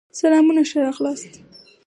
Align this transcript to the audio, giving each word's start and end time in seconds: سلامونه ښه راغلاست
سلامونه 0.19 0.61
ښه 0.69 0.77
راغلاست 0.85 1.33